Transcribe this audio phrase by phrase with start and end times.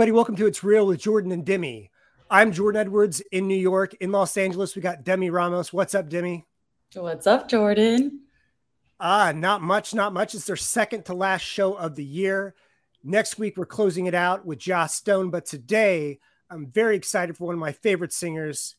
[0.00, 1.90] Hey, everybody, welcome to It's Real with Jordan and Demi.
[2.30, 3.92] I'm Jordan Edwards in New York.
[4.00, 5.74] In Los Angeles, we got Demi Ramos.
[5.74, 6.46] What's up, Demi?
[6.94, 8.20] What's up, Jordan?
[8.98, 10.34] Ah, not much, not much.
[10.34, 12.54] It's their second to last show of the year.
[13.04, 15.28] Next week, we're closing it out with Joss Stone.
[15.28, 18.76] But today, I'm very excited for one of my favorite singers.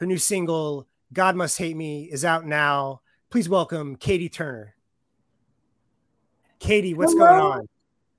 [0.00, 3.00] Her new single, God Must Hate Me, is out now.
[3.30, 4.74] Please welcome Catie Turner.
[6.58, 7.26] Catie, what's Hello.
[7.26, 7.68] going on?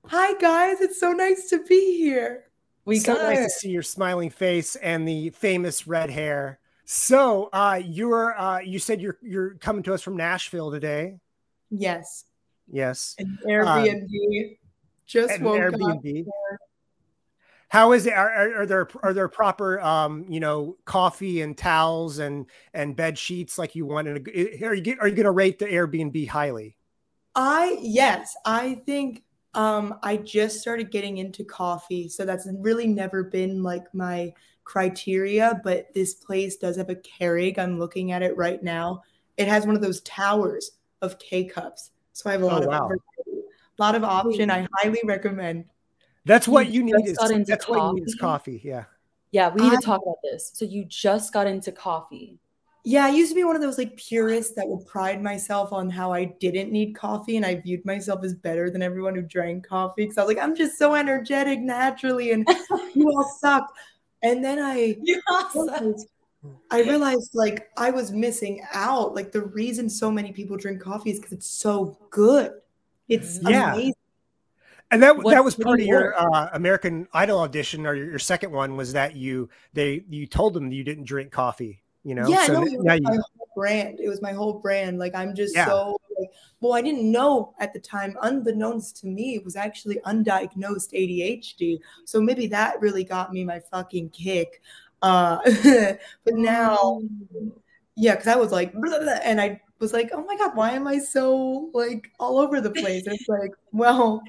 [0.08, 2.45] Hi guys, it's so nice to be here.
[2.86, 3.44] We so got nice it.
[3.44, 6.60] to see your smiling face and the famous red hair.
[6.84, 11.18] So, uh, you're uh, you said you're you're coming to us from Nashville today.
[11.68, 12.24] Yes,
[12.70, 14.58] Yes, an Airbnb.
[15.06, 15.72] Just at an woke up.
[15.74, 16.26] Airbnb.
[17.68, 18.12] How is it?
[18.12, 22.96] Are, are, are there are there proper um you know coffee and towels and and
[22.96, 24.08] bed sheets like you want?
[24.08, 26.76] In a, are you are you going to rate the Airbnb highly?
[27.34, 29.22] I yes, I think
[29.56, 34.32] um I just started getting into coffee, so that's really never been like my
[34.64, 35.60] criteria.
[35.64, 37.58] But this place does have a Keurig.
[37.58, 39.02] I'm looking at it right now.
[39.36, 42.64] It has one of those towers of K cups, so I have a lot Oh,
[42.64, 42.88] of wow.
[42.88, 43.46] variety,
[43.78, 44.50] lot of option.
[44.50, 45.64] I highly recommend.
[46.24, 47.08] That's what you You need.
[47.08, 48.60] Is, got into that's what you need is coffee.
[48.64, 48.84] Yeah.
[49.32, 50.50] Yeah, we need I- to talk about this.
[50.54, 52.38] So you just got into coffee.
[52.88, 55.90] Yeah, I used to be one of those like purists that would pride myself on
[55.90, 59.66] how I didn't need coffee and I viewed myself as better than everyone who drank
[59.66, 62.48] coffee because I was like, I'm just so energetic naturally and
[62.94, 63.74] you all suck.
[64.22, 66.06] And then I realized,
[66.70, 69.16] I realized like I was missing out.
[69.16, 72.52] Like the reason so many people drink coffee is because it's so good.
[73.08, 73.72] It's Yeah.
[73.72, 73.94] amazing.
[74.92, 78.18] And that What- that was part of your uh, American Idol audition, or your, your
[78.20, 81.82] second one was that you they you told them you didn't drink coffee.
[82.06, 83.98] You know, yeah, so no, n- it was now my you whole brand.
[83.98, 84.96] It was my whole brand.
[84.96, 85.66] Like I'm just Yeah.
[85.66, 86.30] so like,
[86.60, 91.80] well, I didn't know at the time, unbeknownst to me, it was actually undiagnosed ADHD.
[92.04, 94.62] So maybe that really got me my fucking kick.
[95.02, 95.38] Uh,
[96.24, 97.02] but now,
[97.96, 100.70] yeah, because I was like, blah, blah, and I was like, oh my god, why
[100.70, 103.02] am I so like all over the place?
[103.04, 104.22] It's like, well,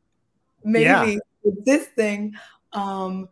[0.64, 1.52] maybe Yeah.
[1.66, 2.36] this thing.
[2.72, 3.28] Um,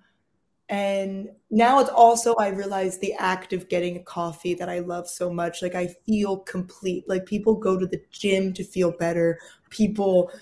[0.68, 5.08] and now it's also, I realize the act of getting a coffee that I love
[5.08, 5.62] so much.
[5.62, 7.08] Like I feel complete.
[7.08, 9.38] Like people go to the gym to feel better.
[9.70, 10.32] People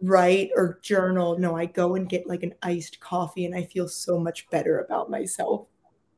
[0.00, 1.38] write or journal.
[1.38, 4.80] No, I go and get like an iced coffee and I feel so much better
[4.80, 5.66] about myself.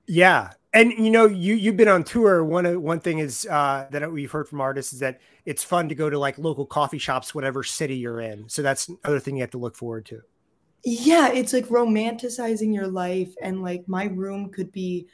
[0.07, 2.43] Yeah, and you know, you you've been on tour.
[2.43, 5.89] One of one thing is uh, that we've heard from artists is that it's fun
[5.89, 8.49] to go to like local coffee shops, whatever city you're in.
[8.49, 10.23] So that's another thing you have to look forward to.
[10.85, 15.07] Yeah, it's like romanticizing your life and like my room could be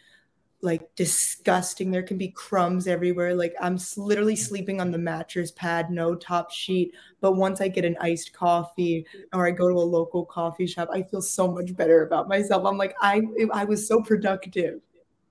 [0.62, 1.90] like disgusting.
[1.90, 3.34] There can be crumbs everywhere.
[3.34, 6.94] Like I'm literally sleeping on the mattress pad, no top sheet.
[7.20, 10.88] But once I get an iced coffee or I go to a local coffee shop,
[10.92, 12.64] I feel so much better about myself.
[12.64, 13.22] I'm like I
[13.52, 14.80] I was so productive.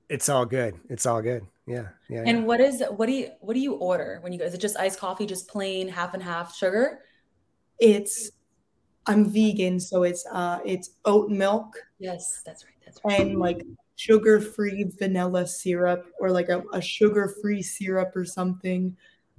[0.10, 0.76] It's all good.
[0.90, 1.46] It's all good.
[1.66, 2.24] Yeah, yeah.
[2.24, 2.24] yeah.
[2.28, 4.46] And what is what do you what do you order when you go?
[4.46, 7.00] Is it just iced coffee, just plain half and half sugar?
[7.80, 8.32] It's
[9.08, 12.74] I'm vegan, so it's uh it's oat milk Yes, that's right.
[12.86, 13.20] That's right.
[13.20, 13.64] and like
[13.96, 18.96] sugar-free vanilla syrup or like a, a sugar-free syrup or something.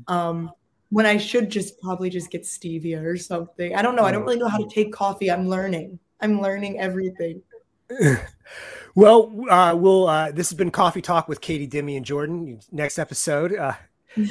[0.08, 0.50] Um,
[0.90, 3.74] when I should just probably just get stevia or something.
[3.74, 4.04] I don't know.
[4.04, 5.30] I don't really know how to take coffee.
[5.30, 5.98] I'm learning.
[6.20, 7.42] I'm learning everything.
[8.94, 10.08] well, uh, we'll.
[10.08, 12.60] Uh, this has been Coffee Talk with Catie, Demi, and Jordan.
[12.72, 13.74] Next episode, uh,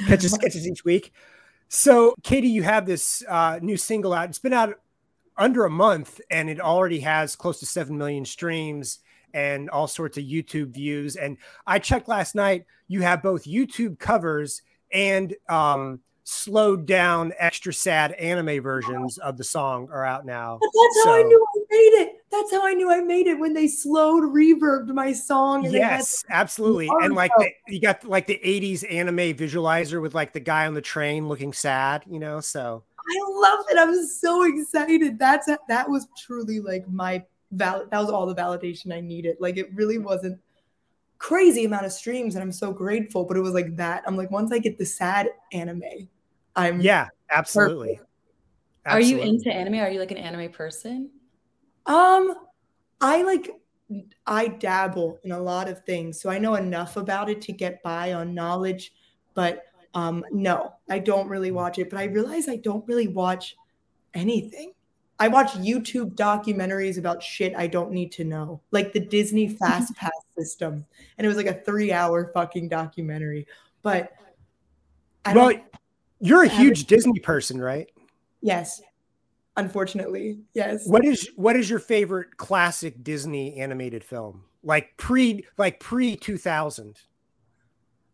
[0.06, 1.12] catch us catch us each week.
[1.68, 4.28] So, Catie, you have this uh, new single out.
[4.28, 4.78] It's been out
[5.38, 8.98] under a month, and it already has close to seven million streams
[9.34, 11.16] and all sorts of YouTube views.
[11.16, 11.36] And
[11.66, 12.64] I checked last night.
[12.88, 19.44] You have both YouTube covers and um, slowed down, extra sad anime versions of the
[19.44, 20.58] song are out now.
[20.60, 22.12] But that's how I knew I made it.
[22.30, 25.66] That's how I knew I made it when they slowed reverbed my song.
[25.66, 26.88] And they had- Yes, absolutely.
[27.02, 30.74] And like the, you got like the 80s anime visualizer with like the guy on
[30.74, 32.40] the train looking sad, you know?
[32.40, 33.78] So I love it.
[33.78, 35.18] I'm so excited.
[35.18, 37.86] That's that was truly like my val.
[37.90, 39.36] That was all the validation I needed.
[39.40, 40.40] Like it really wasn't
[41.18, 43.24] crazy amount of streams, and I'm so grateful.
[43.24, 44.02] But it was like that.
[44.06, 46.08] I'm like, once I get the sad anime,
[46.56, 48.00] I'm yeah, absolutely.
[48.86, 49.80] Are you into anime?
[49.80, 51.10] Are you like an anime person?
[51.86, 52.34] Um,
[53.00, 53.50] I like
[54.26, 57.82] I dabble in a lot of things, so I know enough about it to get
[57.82, 58.92] by on knowledge.
[59.34, 59.64] But
[59.96, 61.88] um, no, I don't really watch it.
[61.88, 63.56] But I realize I don't really watch
[64.12, 64.72] anything.
[65.18, 69.96] I watch YouTube documentaries about shit I don't need to know, like the Disney Fast
[69.96, 70.84] Pass system,
[71.16, 73.46] and it was like a three-hour fucking documentary.
[73.80, 74.12] But
[75.24, 75.52] I Well,
[76.20, 77.90] you're a huge Disney person, right?
[78.42, 78.82] Yes,
[79.56, 80.40] unfortunately.
[80.52, 80.86] Yes.
[80.86, 84.44] What is what is your favorite classic Disney animated film?
[84.62, 86.98] Like pre like pre 2000?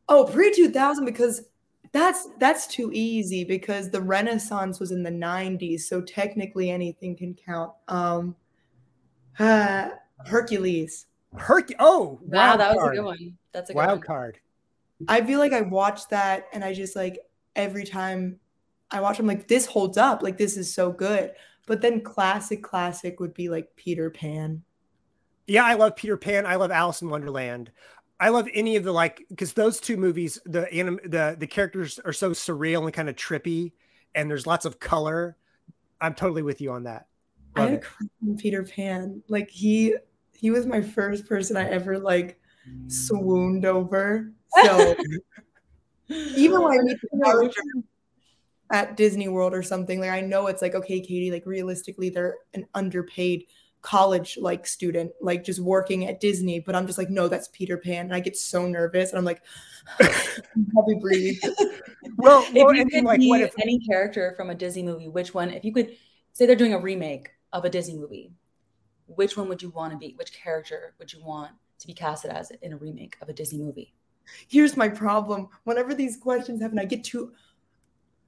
[0.09, 1.43] Oh, pre 2000 because
[1.93, 7.35] that's that's too easy because the Renaissance was in the 90s, so technically anything can
[7.35, 7.73] count.
[7.89, 8.35] Um
[9.39, 9.91] uh,
[10.27, 11.07] Hercules.
[11.37, 13.39] Herc Oh, wow, that was a good one.
[13.53, 14.01] That's a wild one.
[14.01, 14.39] card.
[15.09, 17.19] I feel like I watched that and I just like
[17.57, 18.39] every time
[18.91, 20.23] I watch, I'm like, this holds up.
[20.23, 21.33] Like this is so good.
[21.67, 24.63] But then classic, classic would be like Peter Pan.
[25.47, 26.47] Yeah, I love Peter Pan.
[26.47, 27.71] I love Alice in Wonderland.
[28.21, 31.99] I love any of the like because those two movies, the anim, the the characters
[32.05, 33.73] are so surreal and kind of trippy,
[34.15, 35.37] and there's lots of color.
[36.01, 37.07] I'm totally with you on that.
[37.57, 39.23] Love I had Peter Pan.
[39.29, 39.97] Like he
[40.33, 42.41] he was my first person I ever like
[42.89, 44.33] swooned over.
[44.63, 44.97] So
[46.09, 47.53] even when I meet the
[48.71, 52.37] at Disney World or something, like I know it's like, okay, Catie, like realistically, they're
[52.55, 53.45] an underpaid
[53.83, 56.61] college like student, like just working at Disney.
[56.61, 58.07] But I'm just like, no, that's Peter Pan.
[58.07, 59.43] And I get so nervous and I'm like,
[60.73, 61.39] probably breathe.
[62.17, 65.35] well, if well, you could like, be if- any character from a Disney movie, which
[65.35, 65.97] one, if you could
[66.33, 68.33] say they're doing a remake of a Disney movie,
[69.07, 70.15] which one would you want to be?
[70.17, 71.51] Which character would you want
[71.81, 73.93] to be casted as in a remake of a Disney movie?
[74.49, 75.49] Here's my problem.
[75.65, 77.33] Whenever these questions happen, I get too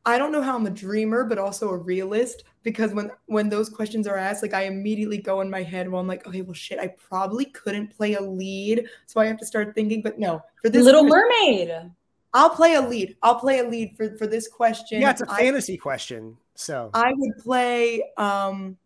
[0.06, 3.68] I don't know how I'm a dreamer, but also a realist because when when those
[3.68, 6.52] questions are asked, like I immediately go in my head where I'm like, okay, well,
[6.52, 10.02] shit, I probably couldn't play a lead, so I have to start thinking.
[10.02, 11.90] But no, for this Little question, Mermaid,
[12.34, 13.16] I'll play a lead.
[13.22, 15.00] I'll play a lead for for this question.
[15.00, 18.76] Yeah, it's a fantasy I, question, so I would play um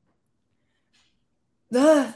[1.71, 2.15] the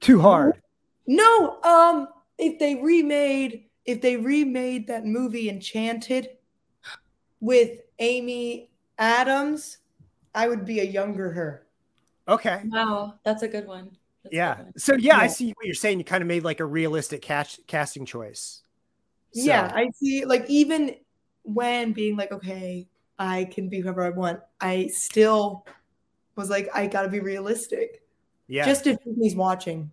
[0.00, 0.60] too hard.
[1.06, 6.28] No, um, if they remade if they remade that movie Enchanted
[7.40, 9.78] with Amy Adams,
[10.34, 11.66] I would be a younger her.
[12.28, 12.62] Okay.
[12.66, 13.90] Wow, that's a good one.
[14.22, 14.54] That's yeah.
[14.54, 14.78] Good one.
[14.78, 15.98] So yeah, yeah, I see what you're saying.
[15.98, 18.62] You kind of made like a realistic cast- casting choice.
[19.32, 19.42] So.
[19.42, 20.24] Yeah, I see.
[20.24, 20.96] Like even
[21.42, 22.86] when being like, okay,
[23.18, 25.66] I can be whoever I want, I still
[26.36, 28.02] was like, I got to be realistic.
[28.48, 28.66] Yeah.
[28.66, 29.90] Just if he's watching.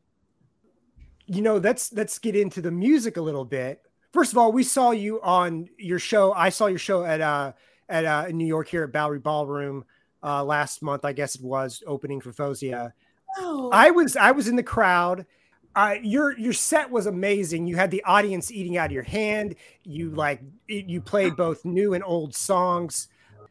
[1.27, 3.81] You know, let's let's get into the music a little bit
[4.17, 6.33] first of all, we saw you on your show.
[6.33, 7.53] I saw your show at uh
[7.87, 9.85] at uh in New York here at Bowery Ballroom
[10.23, 12.93] uh last month, I guess it was opening for Fozia.
[13.37, 13.69] Oh.
[13.71, 15.27] I was I was in the crowd.
[15.75, 17.67] Uh, your your set was amazing.
[17.67, 19.53] You had the audience eating out of your hand.
[19.83, 23.09] You like you played both new and old songs.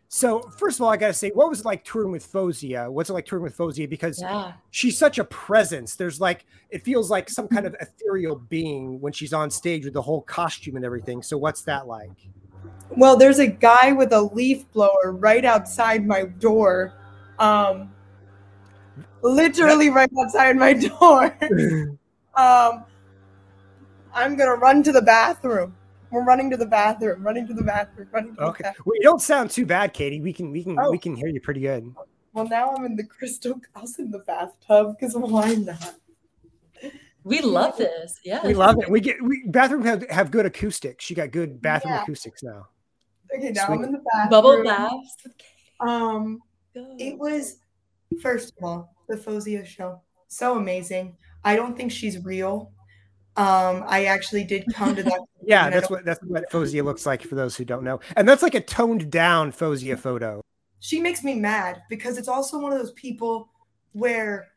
[0.09, 2.91] So first of all, I got to say, what was it like touring with Fozia?
[2.91, 3.89] What's it like touring with Fozia?
[3.89, 4.53] Because yeah.
[4.71, 5.97] she's such a presence.
[5.97, 9.95] There's like it feels like some kind of ethereal being when she's on stage with
[9.95, 11.23] the whole costume and everything.
[11.23, 12.13] So what's that like?
[12.91, 16.95] Well, there's a guy with a leaf blower right outside my door.
[17.39, 17.93] Um,
[19.23, 21.37] literally right outside my door.
[22.35, 22.85] um,
[24.15, 25.75] I'm gonna run to the bathroom.
[26.17, 28.57] We're running to the bathroom, running to the bathroom, running to okay.
[28.57, 28.85] the bathroom.
[28.87, 30.23] Well, you don't sound too bad, Catie.
[30.23, 30.91] We can we can oh.
[30.91, 31.95] we can hear you pretty good.
[32.33, 35.97] Well, now I'm in the crystal house in the bathtub because why not?
[37.23, 38.19] We love this.
[38.25, 38.47] Yeah.
[38.47, 38.89] We love it.
[38.89, 41.11] We get we bathrooms have, have good acoustics.
[41.11, 42.03] You got good bathroom yeah.
[42.05, 42.69] acoustics now.
[43.37, 43.75] Okay, now Sweet.
[43.75, 44.31] I'm in the bathroom.
[44.31, 45.27] Bubble baths.
[45.81, 46.41] Um
[46.75, 47.59] it was
[48.23, 50.01] first of all, the Fozia show.
[50.29, 51.19] So amazing.
[51.45, 52.73] I don't think she's real.
[53.37, 55.21] Um, I actually did come to that.
[55.43, 58.43] yeah, that's what that's what Fozia looks like for those who don't know, and that's
[58.43, 60.41] like a toned down Fozia photo.
[60.81, 63.51] She makes me mad because it's also one of those people
[63.93, 64.49] where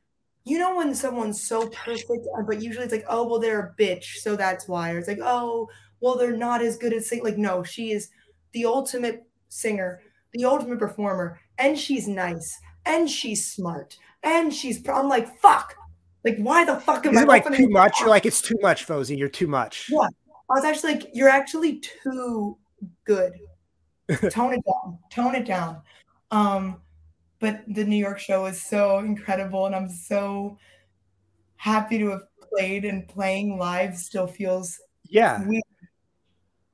[0.45, 3.81] you know when someone's so perfect, uh, but usually it's like, oh well, they're a
[3.81, 4.91] bitch, so that's why.
[4.93, 5.67] Or it's like, oh
[6.00, 7.25] well, they're not as good as singing.
[7.25, 8.09] Like, no, she is
[8.53, 10.01] the ultimate singer,
[10.33, 14.88] the ultimate performer, and she's nice, and she's smart, and she's.
[14.88, 15.75] I'm like, fuck.
[16.23, 17.99] Like, why the fuck am Is I like too much?
[17.99, 19.17] You're like, it's too much, Fozy.
[19.17, 19.89] You're too much.
[19.89, 20.07] Yeah.
[20.49, 22.57] I was actually like, you're actually too
[23.05, 23.33] good.
[24.31, 24.97] Tone it down.
[25.11, 25.81] Tone it down.
[26.31, 26.81] Um,
[27.39, 30.57] but the New York show is so incredible, and I'm so
[31.55, 35.63] happy to have played and playing live still feels yeah weird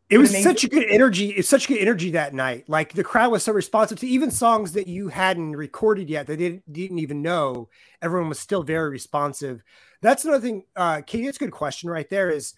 [0.09, 1.29] it was such a good energy.
[1.29, 2.65] It's such good energy that night.
[2.67, 6.37] Like the crowd was so responsive to even songs that you hadn't recorded yet that
[6.37, 7.69] they didn't, didn't even know.
[8.01, 9.63] Everyone was still very responsive.
[10.01, 11.25] That's another thing, uh, Catie.
[11.25, 12.29] That's a good question right there.
[12.29, 12.53] Is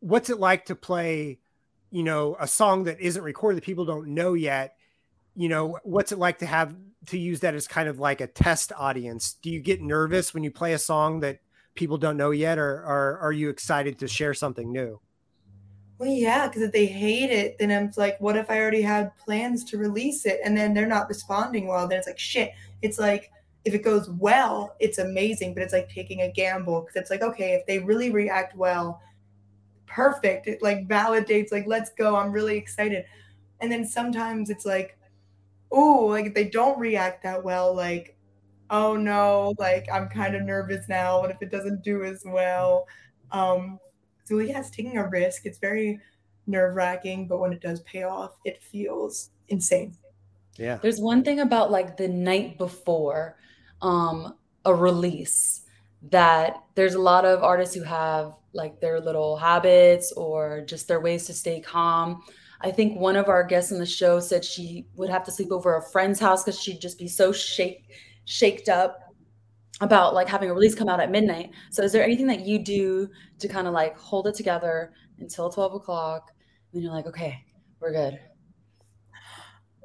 [0.00, 1.38] what's it like to play,
[1.90, 4.76] you know, a song that isn't recorded that people don't know yet?
[5.34, 6.74] You know, what's it like to have
[7.06, 9.34] to use that as kind of like a test audience?
[9.40, 11.38] Do you get nervous when you play a song that
[11.74, 15.00] people don't know yet, or, or are you excited to share something new?
[16.02, 19.16] Well, yeah, because if they hate it, then I'm like, what if I already had
[19.18, 21.86] plans to release it and then they're not responding well?
[21.86, 22.50] Then it's like, shit.
[22.82, 23.30] It's like,
[23.64, 27.22] if it goes well, it's amazing, but it's like taking a gamble because it's like,
[27.22, 29.00] okay, if they really react well,
[29.86, 30.48] perfect.
[30.48, 32.16] It like validates, like, let's go.
[32.16, 33.04] I'm really excited.
[33.60, 34.98] And then sometimes it's like,
[35.70, 38.16] oh, like if they don't react that well, like,
[38.70, 41.20] oh no, like I'm kind of nervous now.
[41.20, 42.88] What if it doesn't do as well?
[43.30, 43.78] Um,
[44.24, 45.46] so yeah, it's taking a risk.
[45.46, 46.00] It's very
[46.46, 49.96] nerve wracking, but when it does pay off, it feels insane.
[50.56, 50.76] Yeah.
[50.76, 53.36] There's one thing about like the night before
[53.80, 55.62] um, a release
[56.10, 61.00] that there's a lot of artists who have like their little habits or just their
[61.00, 62.22] ways to stay calm.
[62.60, 65.50] I think one of our guests on the show said she would have to sleep
[65.50, 67.90] over a friend's house because she'd just be so shake,
[68.24, 69.11] shaked up
[69.82, 71.50] about like having a release come out at midnight.
[71.70, 73.10] So is there anything that you do
[73.40, 76.30] to kind of like hold it together until 12 o'clock?
[76.72, 77.44] And you're like, okay,
[77.80, 78.18] we're good.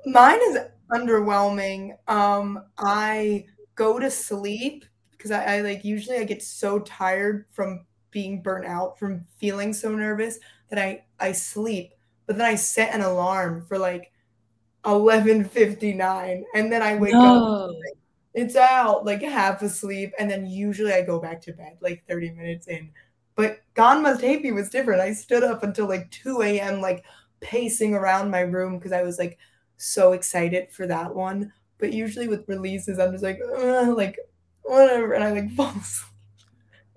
[0.05, 0.59] Mine is
[0.91, 1.97] underwhelming.
[2.07, 7.85] Um, I go to sleep because I, I like usually I get so tired from
[8.11, 10.39] being burnt out from feeling so nervous
[10.69, 11.93] that I I sleep.
[12.27, 14.11] But then I set an alarm for like
[14.85, 17.69] 11:59 and then I wake no.
[17.69, 17.75] up
[18.37, 22.31] it's out like half asleep and then usually i go back to bed like 30
[22.31, 22.89] minutes in
[23.35, 27.03] but god must hate me was different i stood up until like 2 a.m like
[27.39, 29.39] pacing around my room because i was like
[29.77, 33.39] so excited for that one but usually with releases i'm just like
[33.95, 34.19] like
[34.61, 35.73] whatever and i like fall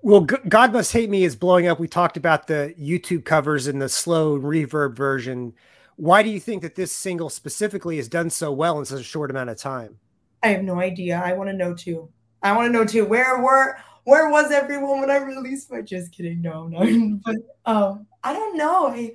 [0.03, 1.79] well, God Must Hate Me is blowing up.
[1.79, 5.53] We talked about the YouTube covers and the slow reverb version.
[5.95, 9.03] Why do you think that this single specifically has done so well in such a
[9.03, 9.99] short amount of time?
[10.43, 11.21] I have no idea.
[11.23, 12.09] I want to know too.
[12.41, 13.05] I want to know too.
[13.05, 15.81] Where were where was everyone when I released my?
[15.81, 16.41] Just kidding.
[16.41, 17.19] No, no.
[17.23, 18.87] but um, I don't know.
[18.87, 19.13] I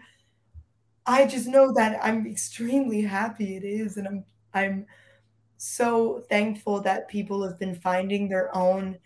[1.06, 4.87] I just know that I'm extremely happy it is, and I'm I'm
[5.59, 8.99] so thankful that people have been finding their own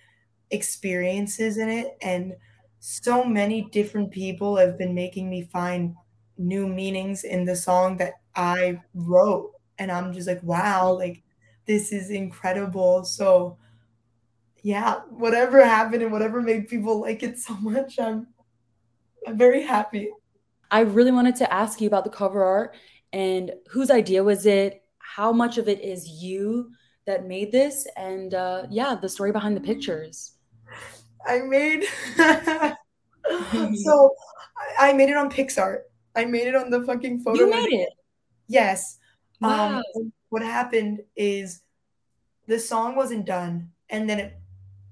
[0.50, 2.34] experiences in it, and
[2.80, 5.96] so many different people have been making me find
[6.38, 11.22] new meanings in the song that I wrote, and I'm just like, wow, like
[11.66, 13.04] this is incredible.
[13.04, 13.58] So
[14.62, 18.26] yeah, whatever happened and whatever made people like it so much, I'm
[19.26, 20.10] I'm very happy.
[20.70, 22.74] I really wanted to ask you about the cover art
[23.12, 24.82] and whose idea was it?
[24.98, 26.70] How much of it is you
[27.06, 27.86] that made this?
[27.96, 30.32] And uh, yeah, the story behind the pictures.
[31.26, 31.84] I made
[33.84, 34.14] so
[34.78, 35.80] I made it on PicsArt.
[36.14, 37.40] I made it on the fucking photo.
[37.40, 37.90] You made it.
[38.48, 38.98] Yes.
[39.40, 39.82] Wow.
[39.96, 41.62] Um, what happened is
[42.46, 44.38] the song wasn't done and then it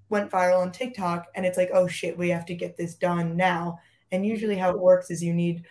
[0.08, 3.36] went viral on TikTok and it's like, oh shit, we have to get this done
[3.36, 3.78] now.
[4.10, 5.64] And usually how it works is you need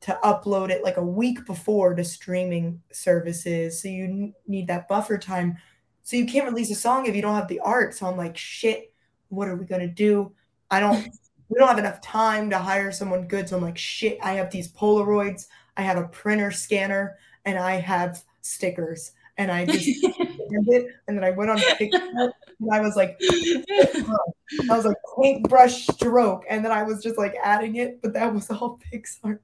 [0.00, 3.80] to upload it like a week before to streaming services.
[3.80, 5.58] So you need that buffer time.
[6.02, 7.94] So you can't release a song if you don't have the art.
[7.94, 8.92] So I'm like, shit,
[9.28, 10.32] what are we gonna do?
[10.70, 11.08] I don't
[11.48, 13.48] we don't have enough time to hire someone good.
[13.48, 15.46] So I'm like, shit, I have these Polaroids,
[15.76, 21.24] I have a printer scanner, and I have stickers and I just it and then
[21.24, 26.72] I went on TikTok and I was like I was like paintbrush stroke and then
[26.72, 29.38] I was just like adding it but that was all PicsArt.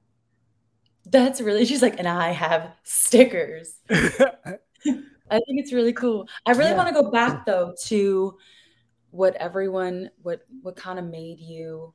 [1.07, 3.79] That's really she's like and I have stickers.
[3.89, 6.27] I think it's really cool.
[6.45, 6.77] I really yeah.
[6.77, 8.37] want to go back though to
[9.09, 11.93] what everyone what what kind of made you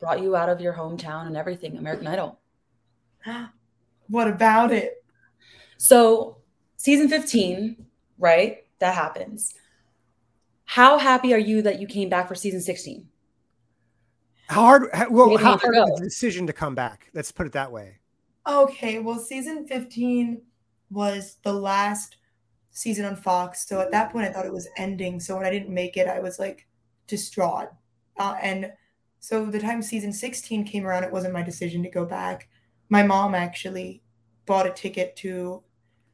[0.00, 2.40] brought you out of your hometown and everything American Idol.
[4.08, 5.01] What about it?
[5.82, 6.36] So
[6.76, 7.84] season 15,
[8.16, 8.58] right?
[8.78, 9.52] That happens.
[10.64, 13.08] How happy are you that you came back for season 16?
[14.46, 14.90] How hard?
[15.10, 17.10] Well, how hard was the decision to come back?
[17.14, 17.98] Let's put it that way.
[18.46, 20.40] Okay, well, season 15
[20.90, 22.18] was the last
[22.70, 23.66] season on Fox.
[23.66, 25.18] So at that point, I thought it was ending.
[25.18, 26.64] So when I didn't make it, I was like
[27.08, 27.70] distraught.
[28.18, 28.72] Uh, and
[29.18, 32.48] so the time season 16 came around, it wasn't my decision to go back.
[32.88, 34.04] My mom actually
[34.46, 35.64] bought a ticket to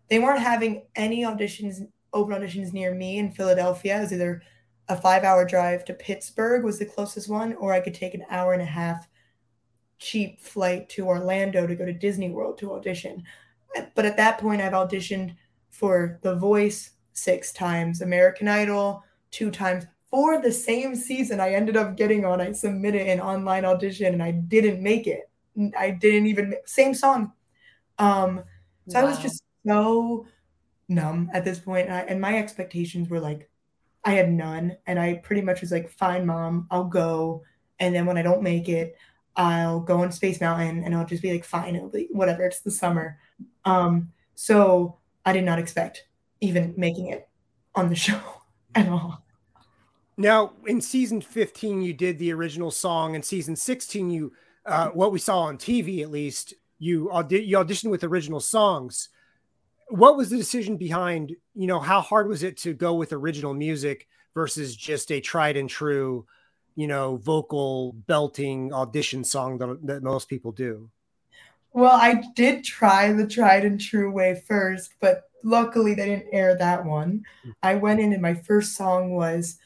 [0.08, 3.98] they weren't having any auditions, open auditions near me in Philadelphia.
[3.98, 4.42] It was either
[4.88, 8.24] a five hour drive to Pittsburgh was the closest one, or I could take an
[8.30, 9.08] hour and a half
[9.98, 13.24] cheap flight to Orlando to go to Disney World to audition.
[13.94, 15.36] But at that point, I've auditioned
[15.70, 19.84] for The Voice six times, American Idol two times.
[20.10, 22.40] For the same season, I ended up getting on.
[22.40, 25.28] I submitted an online audition and I didn't make it.
[25.76, 27.32] I didn't even same song.
[27.98, 28.42] Um,
[28.88, 29.06] so wow.
[29.06, 30.26] I was just so
[30.88, 33.50] numb at this point, and, I, and my expectations were like,
[34.04, 37.42] I had none, and I pretty much was like, "Fine, mom, I'll go."
[37.80, 38.96] And then when I don't make it,
[39.38, 42.60] I'll go on Space Mountain and I'll just be like, fine, it'll be whatever, it's
[42.60, 43.18] the summer.
[43.64, 46.06] Um, so I did not expect
[46.40, 47.28] even making it
[47.74, 48.20] on the show
[48.74, 49.24] at all.
[50.16, 53.14] Now, in season 15, you did the original song.
[53.14, 54.32] In season 16, you
[54.66, 59.08] uh, what we saw on TV at least, you audi- you auditioned with original songs.
[59.88, 63.54] What was the decision behind, you know, how hard was it to go with original
[63.54, 66.26] music versus just a tried and true,
[66.76, 70.90] you know, vocal belting audition song that, that most people do?
[71.72, 76.56] Well, I did try the tried and true way first, but luckily they didn't air
[76.56, 77.24] that one.
[77.42, 77.50] Hmm.
[77.62, 79.58] I went in and my first song was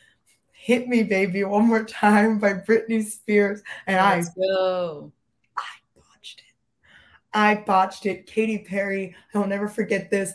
[0.52, 3.62] Hit Me Baby One More Time by Britney Spears.
[3.86, 5.12] And Let's I go.
[7.34, 8.20] I botched it.
[8.20, 8.22] I.
[8.30, 10.32] Katy Perry, I'll never forget this.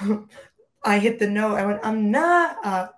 [0.84, 1.56] I hit the note.
[1.56, 2.88] I went, I'm not uh,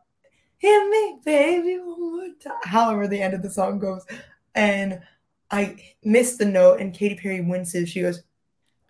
[0.59, 2.55] hit me, baby, one more time.
[2.65, 4.05] However, the end of the song goes.
[4.55, 5.01] And
[5.51, 7.89] I missed the note, and Katy Perry winces.
[7.89, 8.23] She goes,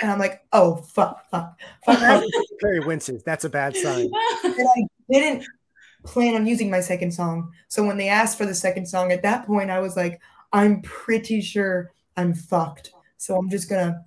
[0.00, 2.24] and I'm like, oh fuck, fuck, fuck.
[2.60, 3.22] Perry winces.
[3.24, 4.10] That's a bad sign.
[4.44, 5.46] and I didn't
[6.04, 7.52] plan on using my second song.
[7.68, 10.20] So when they asked for the second song, at that point, I was like,
[10.52, 12.92] I'm pretty sure I'm fucked.
[13.16, 14.04] So I'm just gonna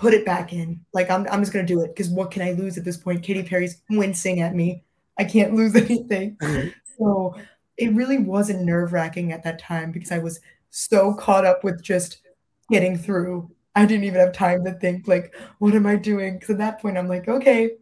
[0.00, 0.80] put it back in.
[0.94, 3.22] Like I'm, I'm just gonna do it because what can I lose at this point?
[3.22, 4.82] Katy Perry's wincing at me.
[5.18, 6.36] I can't lose anything.
[6.36, 6.68] Mm-hmm.
[6.98, 7.36] so
[7.76, 10.40] it really wasn't nerve wracking at that time because I was
[10.70, 12.22] so caught up with just
[12.70, 13.50] getting through.
[13.74, 16.34] I didn't even have time to think like, what am I doing?
[16.34, 17.72] Because at that point, I'm like, okay,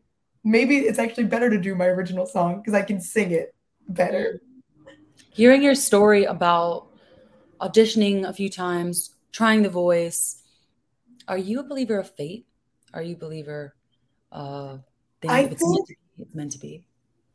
[0.45, 3.55] maybe it's actually better to do my original song because I can sing it
[3.89, 4.43] better.
[5.31, 6.89] Hearing your story about
[7.61, 10.38] auditioning a few times, trying the voice,
[11.29, 12.47] are you a believer of fate?
[12.95, 13.75] Are you a believer
[14.33, 14.79] uh
[15.27, 16.85] I think, it's, meant be, it's meant to be?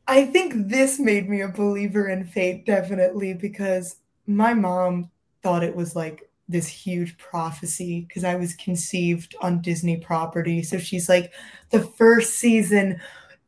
[0.08, 5.10] I think this made me a believer in fate, definitely, because my mom
[5.42, 10.62] thought it was like this huge prophecy because I was conceived on Disney property.
[10.64, 11.34] So she's like,
[11.70, 13.00] the first season,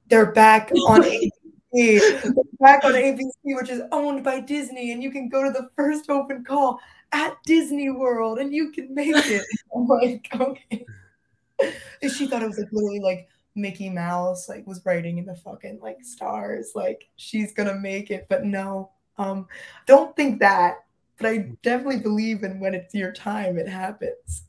[0.08, 1.02] they're back on
[1.74, 5.70] ABC, back on ABC, which is owned by Disney, and you can go to the
[5.76, 6.80] first open call
[7.16, 9.46] at Disney World and you can make it.
[9.76, 10.86] I'm like, okay.
[12.02, 15.36] And she thought it was like literally like Mickey Mouse, like was writing in the
[15.36, 18.92] fucking like stars, like she's gonna make it, but no.
[19.18, 19.48] Um,
[19.88, 20.80] don't think that
[21.18, 24.44] but I definitely believe in when it's your time, it happens.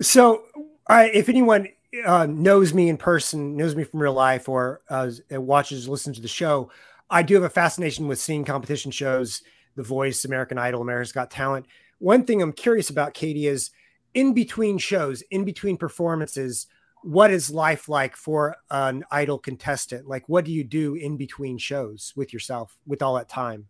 [0.00, 0.44] So,
[0.88, 1.68] I, if anyone
[2.06, 6.22] uh, knows me in person, knows me from real life, or uh, watches, listens to
[6.22, 6.70] the show,
[7.10, 9.42] I do have a fascination with seeing competition shows,
[9.76, 11.66] The Voice, American Idol, America's Got Talent.
[11.98, 13.70] One thing I'm curious about, Catie, is
[14.14, 16.66] in between shows, in between performances,
[17.02, 20.08] what is life like for an idol contestant?
[20.08, 23.68] Like, what do you do in between shows with yourself with all that time?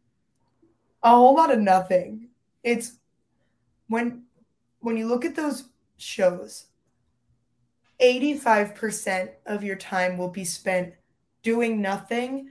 [1.05, 2.29] a whole lot of nothing.
[2.65, 2.99] It's
[3.89, 4.25] when
[4.81, 6.67] when you look at those shows,
[8.01, 10.95] 85% of your time will be spent
[11.43, 12.51] doing nothing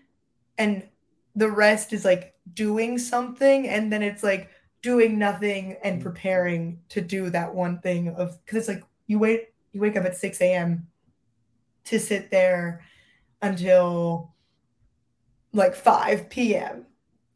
[0.58, 0.88] and
[1.36, 4.50] the rest is like doing something and then it's like
[4.82, 6.04] doing nothing and mm.
[6.04, 10.06] preparing to do that one thing of because it's like you wait you wake up
[10.06, 10.88] at 6 a.m
[11.86, 12.82] to sit there
[13.42, 14.34] until
[15.54, 16.86] like 5 p.m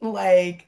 [0.02, 0.68] like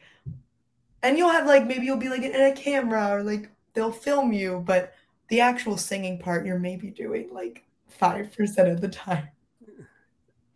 [1.03, 4.33] and you'll have like maybe you'll be like in a camera or like they'll film
[4.33, 4.93] you, but
[5.29, 9.29] the actual singing part you're maybe doing like five percent of the time.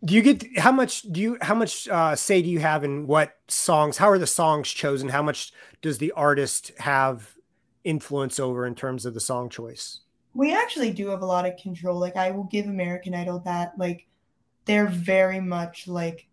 [0.04, 3.06] Do you get how much do you how much uh, say do you have in
[3.06, 3.96] what songs?
[3.96, 5.08] How are the songs chosen?
[5.08, 7.34] How much does the artist have
[7.84, 10.00] influence over in terms of the song choice?
[10.34, 11.98] We actually do have a lot of control.
[11.98, 14.06] Like I will give American Idol that like
[14.64, 16.26] they're very much like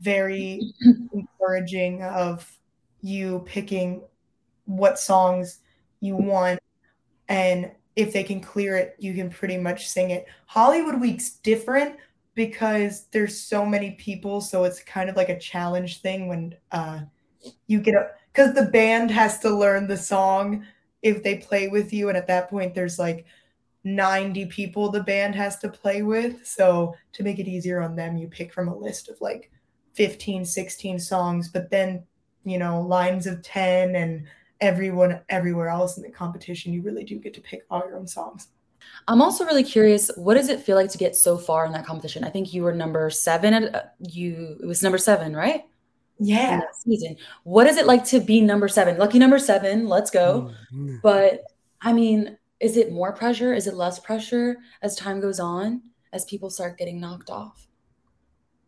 [0.00, 0.60] very
[1.12, 2.50] encouraging of
[3.00, 4.02] you picking
[4.64, 5.60] what songs
[6.00, 6.60] you want
[7.28, 11.96] and if they can clear it you can pretty much sing it hollywood week's different
[12.34, 17.00] because there's so many people so it's kind of like a challenge thing when uh
[17.66, 20.64] you get up because the band has to learn the song
[21.02, 23.26] if they play with you and at that point there's like
[23.84, 28.16] 90 people the band has to play with so to make it easier on them
[28.16, 29.50] you pick from a list of like
[29.94, 32.04] 15 16 songs but then
[32.44, 34.26] you know, lines of 10 and
[34.60, 38.06] everyone everywhere else in the competition, you really do get to pick all your own
[38.06, 38.48] songs.
[39.08, 41.84] I'm also really curious, what does it feel like to get so far in that
[41.84, 42.24] competition?
[42.24, 45.64] I think you were number seven at uh, you it was number seven, right?
[46.18, 46.60] Yeah.
[46.84, 47.16] season.
[47.42, 48.96] What is it like to be number seven?
[48.98, 50.52] Lucky number seven, let's go.
[50.72, 50.96] Mm-hmm.
[51.02, 51.42] But
[51.80, 53.52] I mean, is it more pressure?
[53.52, 57.66] Is it less pressure as time goes on, as people start getting knocked off?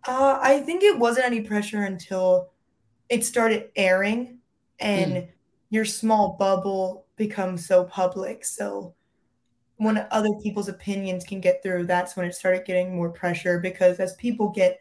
[0.06, 2.50] Uh, I think it wasn't any pressure until
[3.08, 4.38] it started airing
[4.80, 5.28] and mm.
[5.70, 8.44] your small bubble becomes so public.
[8.44, 8.94] So
[9.76, 13.98] when other people's opinions can get through, that's when it started getting more pressure because
[13.98, 14.80] as people get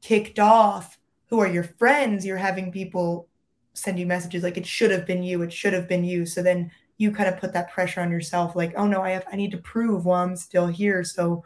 [0.00, 3.28] kicked off, who are your friends, you're having people
[3.74, 6.24] send you messages like it should have been you, it should have been you.
[6.24, 9.24] So then you kind of put that pressure on yourself, like, oh no, I have
[9.32, 11.02] I need to prove while I'm still here.
[11.04, 11.44] So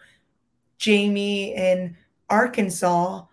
[0.77, 1.97] Jamie in
[2.29, 3.25] Arkansas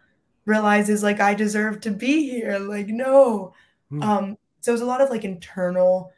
[0.45, 2.57] realizes like I deserve to be here.
[2.57, 3.53] Like, no.
[3.91, 4.03] Mm.
[4.03, 6.11] Um, so there's a lot of like internal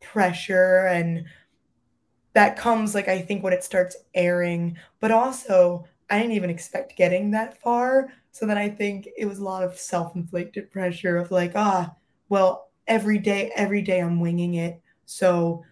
[0.00, 1.24] pressure and
[2.36, 6.94] that comes like I think when it starts airing, but also I didn't even expect
[6.94, 8.12] getting that far.
[8.30, 11.94] So then I think it was a lot of self-inflicted pressure of like, ah,
[12.28, 14.82] well, every day, every day I'm winging it.
[15.06, 15.64] So,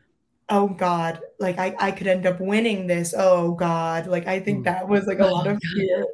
[0.49, 3.13] oh God, like I, I could end up winning this.
[3.15, 4.07] Oh God.
[4.07, 4.65] Like I think hmm.
[4.65, 6.07] that was like a lot of fear.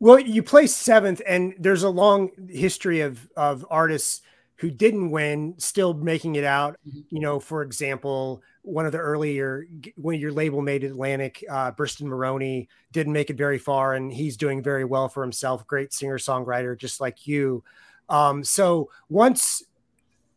[0.00, 4.22] Well, you placed seventh, and there's a long history of of artists
[4.56, 6.76] who didn't win still making it out.
[6.86, 7.00] Mm-hmm.
[7.10, 12.06] You know, for example, one of the earlier when your label made Atlantic, uh, Briston
[12.06, 15.66] Maroney didn't make it very far, and he's doing very well for himself.
[15.66, 17.64] Great singer songwriter, just like you.
[18.08, 19.62] Um, so once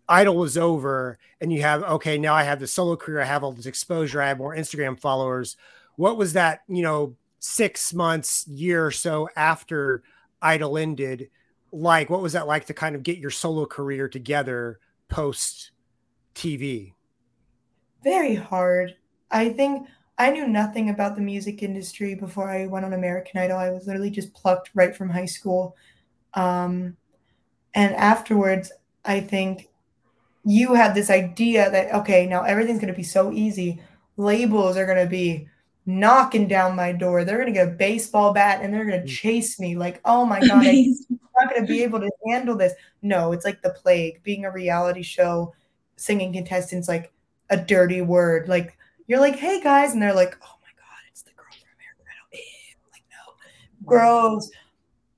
[0.07, 3.43] Idol was over, and you have okay, now I have the solo career, I have
[3.43, 5.57] all this exposure, I have more Instagram followers.
[5.97, 6.61] What was that?
[6.69, 10.03] You know, six months, year or so after
[10.41, 11.29] Idol ended,
[11.71, 15.71] like what was that like to kind of get your solo career together post
[16.33, 16.93] TV?
[18.03, 18.95] Very hard.
[19.29, 19.87] I think
[20.17, 23.57] I knew nothing about the music industry before I went on American Idol.
[23.57, 25.75] I was literally just plucked right from high school.
[26.33, 26.95] Um,
[27.73, 28.71] and afterwards,
[29.05, 29.69] I think
[30.43, 33.81] you had this idea that, okay, now everything's going to be so easy.
[34.17, 35.47] Labels are going to be
[35.85, 37.23] knocking down my door.
[37.23, 39.15] They're going to get a baseball bat and they're going to mm.
[39.15, 40.95] chase me like, oh my God, I'm
[41.39, 42.73] not going to be able to handle this.
[43.01, 44.21] No, it's like the plague.
[44.23, 45.53] Being a reality show,
[45.95, 47.11] singing contestants like
[47.51, 48.49] a dirty word.
[48.49, 49.93] Like, you're like, hey guys.
[49.93, 52.29] And they're like, oh my God, it's the girl from American Idol.
[52.33, 52.75] Ew.
[52.91, 54.49] Like, no, gross.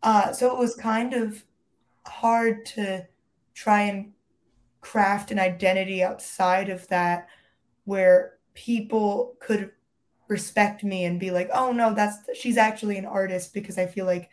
[0.02, 1.42] Uh, so it was kind of
[2.06, 3.08] hard to
[3.54, 4.12] try and
[4.82, 7.28] craft an identity outside of that
[7.86, 9.72] where people could
[10.28, 14.06] respect me and be like, oh no, that's she's actually an artist because I feel
[14.06, 14.30] like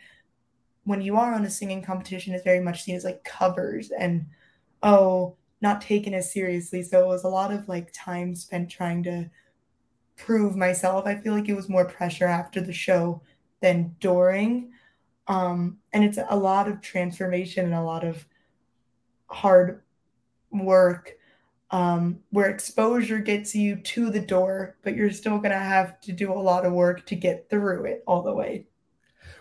[0.83, 4.25] when you are on a singing competition, it's very much seen as like covers and
[4.83, 6.83] oh, not taken as seriously.
[6.83, 9.29] So it was a lot of like time spent trying to
[10.17, 11.05] prove myself.
[11.05, 13.21] I feel like it was more pressure after the show
[13.61, 14.71] than during.
[15.27, 18.25] Um, and it's a lot of transformation and a lot of
[19.27, 19.81] hard
[20.51, 21.13] work
[21.69, 26.11] um, where exposure gets you to the door, but you're still going to have to
[26.11, 28.67] do a lot of work to get through it all the way.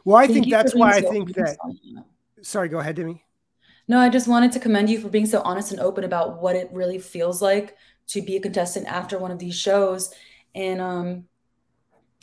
[0.05, 1.57] Well, I Thank think that's why I think that.
[2.43, 3.25] Sorry, go ahead, Demi.
[3.91, 6.55] No, I just wanted to commend you for being so honest and open about what
[6.55, 7.77] it really feels like
[8.07, 10.15] to be a contestant after one of these shows.
[10.55, 11.25] And um,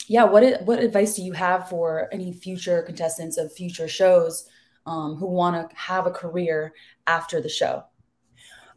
[0.06, 4.48] yeah, what what advice do you have for any future contestants of future shows
[4.86, 6.72] um, who want to have a career
[7.06, 7.84] after the show?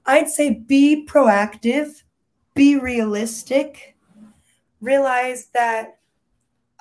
[0.05, 2.03] I'd say be proactive,
[2.55, 3.95] be realistic,
[4.81, 5.99] realize that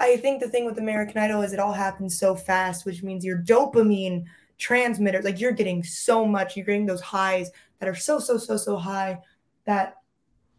[0.01, 3.25] I think the thing with American Idol is it all happens so fast, which means
[3.25, 4.25] your dopamine
[4.61, 8.57] transmitter, like you're getting so much, you're getting those highs that are so, so, so,
[8.57, 9.19] so high
[9.65, 9.97] that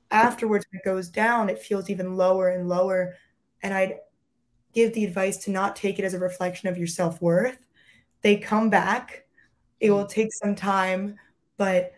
[0.09, 3.15] afterwards when it goes down, it feels even lower and lower.
[3.63, 3.99] And I'd
[4.73, 7.59] give the advice to not take it as a reflection of your self worth.
[8.21, 9.25] They come back,
[9.79, 10.09] it will mm-hmm.
[10.09, 11.15] take some time,
[11.57, 11.93] but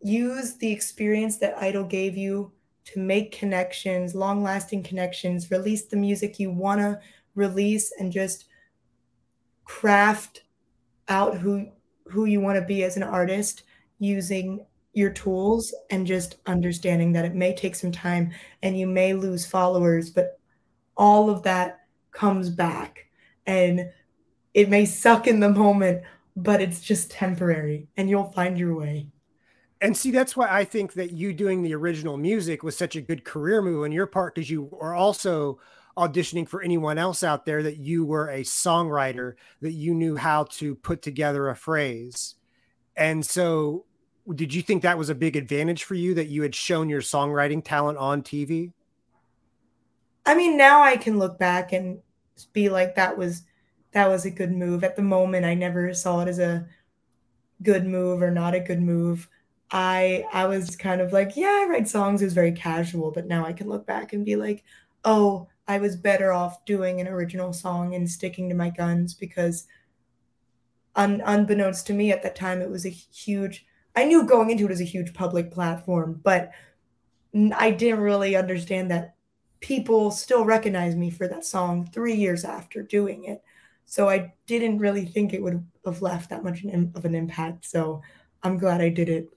[0.00, 2.52] use the experience that Idol gave you
[2.84, 7.00] to make connections, long lasting connections, release the music you want to
[7.34, 8.46] release, and just
[9.64, 10.42] craft
[11.08, 11.68] out who
[12.06, 13.62] who you want to be as an artist
[13.98, 18.30] using your tools and just understanding that it may take some time
[18.62, 20.38] and you may lose followers but
[20.96, 23.06] all of that comes back
[23.46, 23.90] and
[24.54, 26.02] it may suck in the moment
[26.36, 29.06] but it's just temporary and you'll find your way.
[29.80, 33.00] And see that's why i think that you doing the original music was such a
[33.00, 35.58] good career move on your part because you are also
[35.96, 40.44] auditioning for anyone else out there that you were a songwriter that you knew how
[40.44, 42.34] to put together a phrase.
[42.96, 43.84] And so
[44.34, 47.00] did you think that was a big advantage for you that you had shown your
[47.00, 48.72] songwriting talent on tv
[50.24, 51.98] i mean now i can look back and
[52.52, 53.42] be like that was
[53.92, 54.84] that was a good move.
[54.84, 56.66] At the moment i never saw it as a
[57.62, 59.28] good move or not a good move.
[59.70, 62.20] I I was kind of like, yeah, I write songs.
[62.20, 64.64] It was very casual, but now I can look back and be like,
[65.04, 69.66] oh, I was better off doing an original song and sticking to my guns because
[70.96, 74.66] un, unbeknownst to me at that time, it was a huge I knew going into
[74.66, 76.52] it as a huge public platform, but
[77.54, 79.16] I didn't really understand that
[79.60, 83.42] people still recognize me for that song three years after doing it.
[83.84, 87.66] So I didn't really think it would have left that much of an impact.
[87.66, 88.02] So
[88.42, 89.28] I'm glad I did it.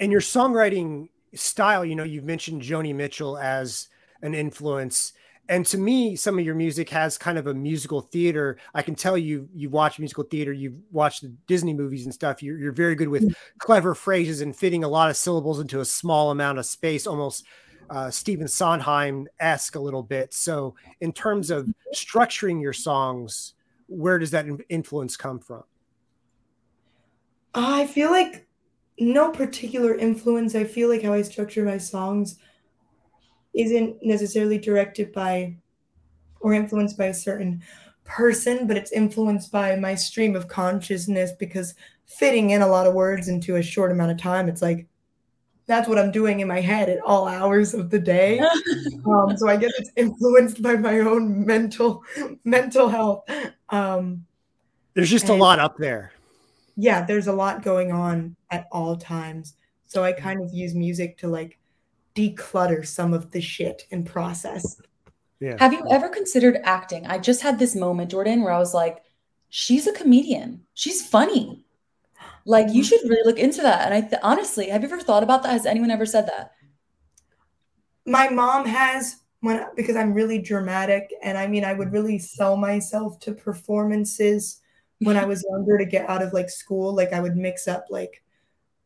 [0.00, 3.88] And your songwriting style, you know, you've mentioned Joni Mitchell as
[4.26, 5.12] an influence.
[5.48, 8.58] And to me, some of your music has kind of a musical theater.
[8.74, 12.42] I can tell you, you watch musical theater, you've watched the Disney movies and stuff.
[12.42, 13.34] You're, you're very good with mm.
[13.58, 17.44] clever phrases and fitting a lot of syllables into a small amount of space, almost
[17.88, 20.34] uh, Stephen Sondheim esque a little bit.
[20.34, 23.54] So, in terms of structuring your songs,
[23.86, 25.62] where does that influence come from?
[27.54, 28.48] I feel like
[28.98, 30.56] no particular influence.
[30.56, 32.40] I feel like how I structure my songs
[33.56, 35.56] isn't necessarily directed by
[36.40, 37.62] or influenced by a certain
[38.04, 41.74] person, but it's influenced by my stream of consciousness because
[42.06, 44.86] fitting in a lot of words into a short amount of time, it's like
[45.66, 48.38] that's what I'm doing in my head at all hours of the day.
[49.06, 52.04] um, so I guess it's influenced by my own mental
[52.44, 53.28] mental health.
[53.70, 54.24] Um,
[54.94, 56.12] there's just a lot up there.
[56.76, 59.54] Yeah, there's a lot going on at all times.
[59.86, 61.58] So I kind of use music to like
[62.16, 64.80] declutter some of the shit and process.
[65.40, 65.56] Yeah.
[65.58, 67.06] Have you ever considered acting?
[67.06, 69.02] I just had this moment, Jordan, where I was like,
[69.50, 70.62] she's a comedian.
[70.74, 71.64] She's funny.
[72.44, 73.84] Like you should really look into that.
[73.86, 75.52] And I th- honestly, have you ever thought about that?
[75.52, 76.52] Has anyone ever said that?
[78.06, 82.56] My mom has when because I'm really dramatic and I mean I would really sell
[82.56, 84.60] myself to performances
[85.00, 86.94] when I was younger to get out of like school.
[86.94, 88.22] Like I would mix up like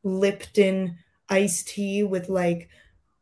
[0.02, 0.96] Lipton
[1.28, 2.70] iced tea with like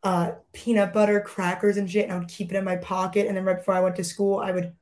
[0.03, 3.37] uh peanut butter crackers and shit and I would keep it in my pocket and
[3.37, 4.73] then right before I went to school I would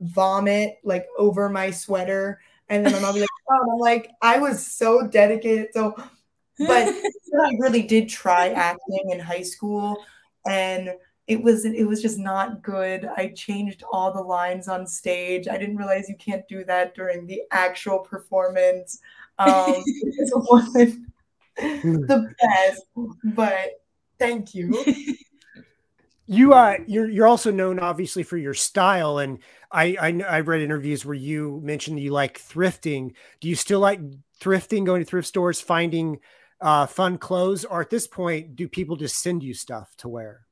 [0.00, 4.10] vomit like over my sweater and then my mom would be like, oh, I'm like,
[4.22, 5.68] I was so dedicated.
[5.72, 5.94] So,
[6.58, 6.88] but
[7.40, 10.04] I really did try acting in high school
[10.46, 10.90] and
[11.26, 13.08] it was it was just not good.
[13.16, 15.48] I changed all the lines on stage.
[15.48, 19.00] I didn't realize you can't do that during the actual performance.
[19.38, 21.08] Um, it wasn't
[21.56, 22.82] the best,
[23.24, 23.80] but
[24.18, 24.84] thank you.
[26.26, 29.38] you uh you're you're also known obviously for your style and
[29.70, 33.14] I, I I read interviews where you mentioned you like thrifting.
[33.40, 34.00] Do you still like
[34.40, 36.18] thrifting, going to thrift stores, finding
[36.60, 40.46] uh, fun clothes, or at this point, do people just send you stuff to wear?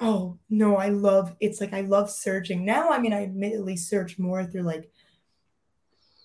[0.00, 2.90] Oh no, I love it's like I love searching now.
[2.90, 4.90] I mean, I admittedly search more through like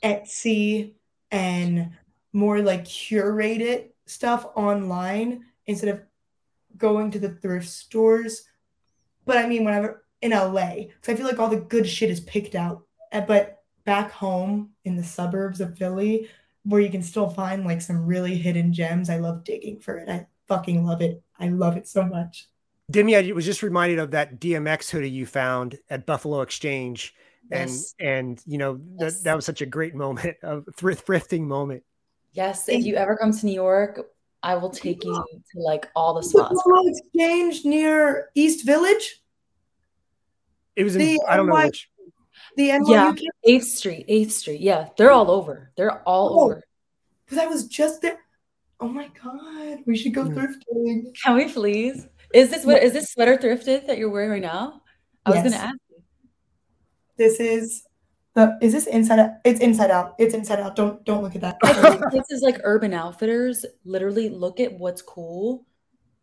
[0.04, 0.94] Etsy
[1.32, 1.92] and
[2.34, 6.02] more like curated stuff online instead of
[6.78, 8.44] going to the thrift stores.
[9.26, 12.20] But I mean, whenever in LA because I feel like all the good shit is
[12.22, 12.84] picked out.
[13.12, 16.30] Eh, but back home in the suburbs of Philly,
[16.64, 20.10] where you can still find like some really hidden gems, I love digging for it.
[20.10, 21.22] I fucking love it.
[21.40, 22.48] I love it so much.
[22.90, 27.14] Demi, I was just reminded of that DMX hoodie you found at Buffalo Exchange.
[27.52, 27.96] Yes.
[28.00, 29.18] And and you know yes.
[29.18, 31.84] that, that was such a great moment, a thrifting moment.
[32.34, 34.06] Yes, if you ever come to New York,
[34.48, 36.56] I will take you to like all the spots.
[36.56, 39.22] Buffalo Exchange near East Village.
[40.78, 41.90] It was in, the I don't NY, know which.
[42.56, 44.62] The NYU yeah, Eighth Street, Eighth Street.
[44.62, 45.74] Yeah, they're all over.
[45.76, 46.64] They're all oh, over.
[47.26, 48.20] Because I was just there.
[48.80, 50.34] Oh my god, we should go mm.
[50.34, 51.14] thrifting.
[51.22, 52.08] Can we please?
[52.34, 54.82] Is this what is this sweater thrifted that you're wearing right now?
[55.26, 55.44] I yes.
[55.44, 56.04] was gonna ask you.
[57.18, 57.84] This is
[58.38, 59.32] the is this inside out?
[59.44, 60.14] It's inside out.
[60.20, 60.76] It's inside out.
[60.76, 61.58] Don't don't look at that.
[61.64, 63.66] I think this is like Urban Outfitters.
[63.84, 65.66] Literally look at what's cool.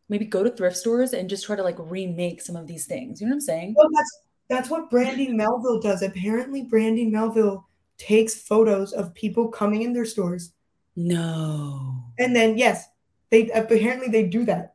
[0.08, 3.20] Maybe go to thrift stores and just try to like remake some of these things.
[3.20, 3.74] You know what I'm saying?
[3.76, 6.02] Well, that's that's what Brandy Melville does.
[6.02, 7.66] Apparently, Brandy Melville
[7.98, 10.52] takes photos of people coming in their stores.
[10.94, 12.04] No.
[12.20, 12.86] And then yes,
[13.30, 14.74] they apparently they do that.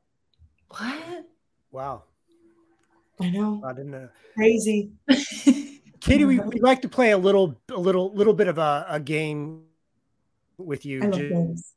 [0.67, 1.25] What?
[1.71, 2.04] Wow.
[3.21, 3.62] I know.
[3.63, 4.10] I didn't know.
[4.36, 4.91] Crazy.
[6.02, 9.00] Catie, we, would like to play a little, a little, little bit of a, a
[9.00, 9.64] game
[10.58, 11.02] with you.
[11.02, 11.74] Love games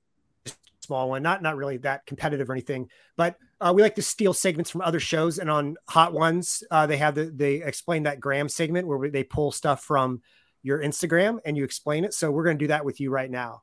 [0.83, 2.89] small one, not not really that competitive or anything.
[3.17, 6.87] But uh, we like to steal segments from other shows, and on Hot Ones, uh,
[6.87, 10.21] they have the they explain that Gram segment where they pull stuff from
[10.63, 12.15] your Instagram and you explain it.
[12.15, 13.63] So we're going to do that with you right now.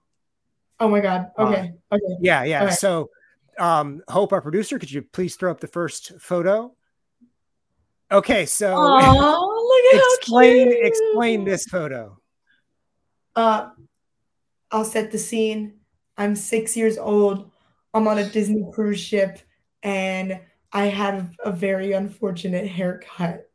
[0.79, 1.31] Oh my god!
[1.37, 2.17] Okay, uh, okay.
[2.21, 2.65] Yeah, yeah.
[2.65, 2.73] Right.
[2.73, 3.09] So,
[3.59, 6.73] um, Hope, our producer, could you please throw up the first photo?
[8.11, 9.59] Okay, so Aww,
[9.93, 12.17] explain explain this photo.
[13.35, 13.69] Uh,
[14.71, 15.73] I'll set the scene.
[16.17, 17.51] I'm six years old.
[17.93, 19.39] I'm on a Disney cruise ship
[19.83, 20.39] and
[20.71, 23.49] I have a very unfortunate haircut.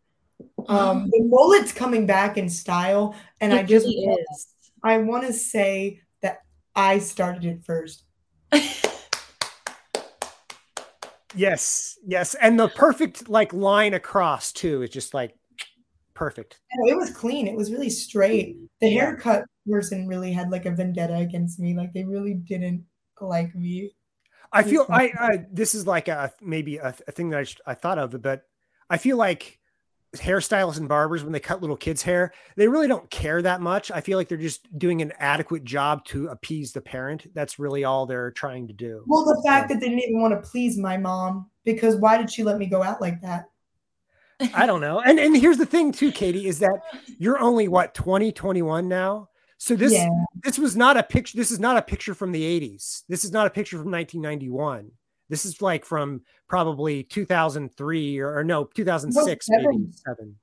[0.68, 4.46] Um, the mullet's coming back in style, and it I just really is.
[4.82, 6.40] I want to say that
[6.74, 8.04] I started it first.
[11.34, 15.34] yes, yes, and the perfect like line across too is just like
[16.14, 16.60] perfect.
[16.86, 17.46] it was clean.
[17.46, 18.56] It was really straight.
[18.80, 21.74] The haircut person really had like a vendetta against me.
[21.74, 22.84] Like they really didn't
[23.20, 23.92] like me.
[24.52, 27.74] I feel I, I this is like a maybe a, a thing that I, I
[27.74, 28.42] thought of, but
[28.88, 29.58] I feel like
[30.14, 33.90] hairstylists and barbers when they cut little kids' hair, they really don't care that much.
[33.90, 37.26] I feel like they're just doing an adequate job to appease the parent.
[37.34, 39.04] That's really all they're trying to do.
[39.06, 39.74] Well, the fact so.
[39.74, 42.66] that they didn't even want to please my mom because why did she let me
[42.66, 43.46] go out like that?
[44.54, 45.00] I don't know.
[45.00, 46.80] And and here's the thing too, Catie, is that
[47.18, 49.28] you're only what 20, 21 now.
[49.58, 50.08] So this yeah.
[50.42, 51.38] this was not a picture.
[51.38, 53.02] This is not a picture from the 80s.
[53.08, 54.90] This is not a picture from 1991.
[55.28, 60.36] This is like from probably 2003 or, or no 2006 maybe seven.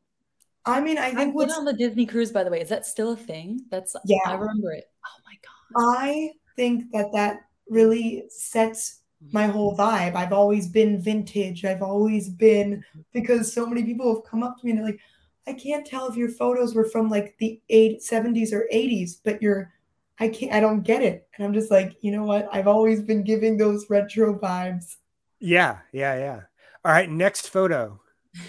[0.65, 3.13] I mean, I think what's on the Disney cruise, by the way, is that still
[3.13, 3.61] a thing?
[3.71, 4.85] That's yeah, I remember it.
[5.05, 5.95] Oh my god!
[5.97, 10.15] I think that that really sets my whole vibe.
[10.15, 11.65] I've always been vintage.
[11.65, 14.99] I've always been because so many people have come up to me and they're like,
[15.47, 19.41] I can't tell if your photos were from like the eight, 70s or 80s, but
[19.41, 19.71] you're
[20.19, 21.27] I can't I don't get it.
[21.35, 22.47] And I'm just like, you know what?
[22.51, 24.97] I've always been giving those retro vibes.
[25.39, 26.41] Yeah, yeah, yeah.
[26.85, 27.99] All right, next photo.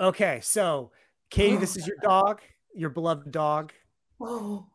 [0.00, 0.90] Okay, so
[1.30, 2.40] Catie, this is your dog,
[2.74, 3.72] your beloved dog.
[4.20, 4.66] Oh,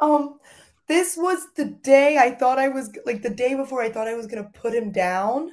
[0.00, 0.40] um,
[0.88, 4.14] this was the day I thought I was like the day before I thought I
[4.14, 5.52] was gonna put him down.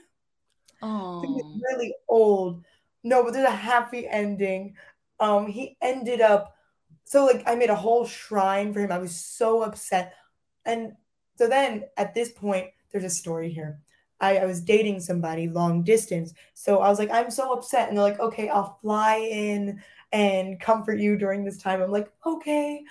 [0.82, 1.22] Oh,
[1.70, 2.64] really old.
[3.04, 4.76] No, but there's a happy ending.
[5.20, 6.56] Um, he ended up
[7.14, 8.92] so like I made a whole shrine for him.
[8.92, 10.16] I was so upset.
[10.66, 10.94] And
[11.38, 13.80] so then at this point, there's a story here.
[14.20, 16.34] I, I was dating somebody long distance.
[16.56, 17.88] So I was like, I'm so upset.
[17.88, 19.80] And they're like, okay, I'll fly in
[20.12, 21.84] and comfort you during this time.
[21.84, 22.84] I'm like, okay.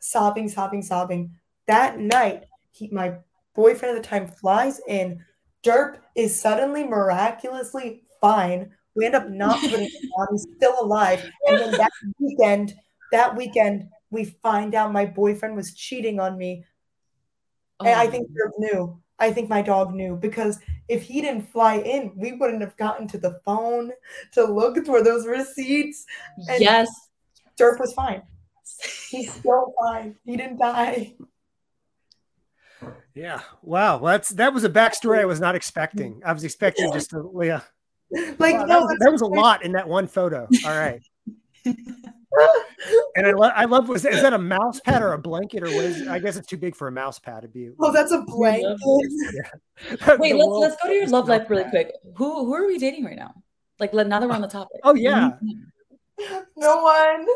[0.00, 1.30] Sobbing, sobbing, sobbing.
[1.68, 3.18] That night, he, my
[3.54, 5.24] boyfriend at the time flies in.
[5.62, 8.72] Derp is suddenly miraculously fine.
[8.96, 10.26] We end up not putting him on.
[10.32, 11.24] He's still alive.
[11.46, 12.74] And then that weekend,
[13.12, 16.64] that weekend, we find out my boyfriend was cheating on me.
[17.80, 17.86] Oh.
[17.86, 18.10] And I oh.
[18.10, 19.00] think Derp knew.
[19.20, 23.08] I think my dog knew because if he didn't fly in, we wouldn't have gotten
[23.08, 23.90] to the phone
[24.32, 26.04] to look for those receipts.
[26.48, 26.88] And yes.
[27.58, 28.22] Derp was fine.
[29.10, 30.16] He's still fine.
[30.24, 31.14] He didn't die.
[33.14, 33.40] Yeah.
[33.62, 33.98] Wow.
[33.98, 36.22] Well, that's that was a backstory I was not expecting.
[36.24, 37.62] I was expecting just a yeah.
[38.38, 40.48] Like wow, no, that was, that was a lot in that one photo.
[40.64, 41.02] All right.
[43.16, 45.66] and I, lo- I love was is that a mouse pad or a blanket or
[45.66, 46.08] what is it?
[46.08, 47.70] I guess it's too big for a mouse pad to be.
[47.80, 48.78] Oh, that's a blanket.
[49.32, 50.16] Yeah.
[50.18, 51.92] Wait, let's let's go to your love life really quick.
[52.16, 53.34] Who who are we dating right now?
[53.80, 54.80] Like now that we're on the topic.
[54.84, 55.30] Oh yeah.
[56.56, 57.26] No one.